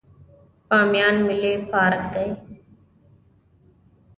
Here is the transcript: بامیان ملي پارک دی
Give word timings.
بامیان 0.69 1.15
ملي 1.27 1.53
پارک 1.71 2.01
دی 2.13 2.27